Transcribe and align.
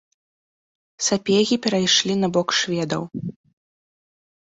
Сапегі 1.07 1.55
перайшлі 1.65 2.13
на 2.21 2.27
бок 2.37 2.47
шведаў. 2.61 3.03